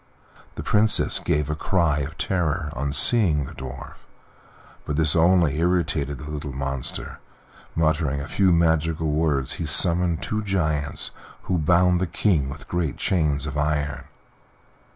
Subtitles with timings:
[0.55, 3.97] The Princess gave a cry of terror on seeing the Dwarf,
[4.83, 7.19] but this only irritated the little monster;
[7.75, 11.11] muttering a few magical words he summoned two giants,
[11.43, 14.05] who bound the King with great chains of iron.